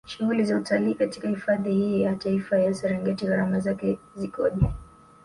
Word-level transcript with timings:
Shughuli 0.07 0.43
za 0.45 0.57
utalii 0.57 0.93
katika 0.95 1.27
hifadhi 1.29 1.73
hii 1.73 2.01
ya 2.01 2.15
Taifa 2.15 2.59
ya 2.59 2.73
Serengeti 2.73 3.25
Gharama 3.25 3.59
zake 3.59 3.99
zikoje 4.15 4.65